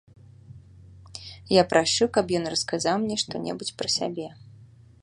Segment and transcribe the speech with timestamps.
[1.57, 4.27] Я прашу, каб ён расказаў мне што-небудзь пра сябе.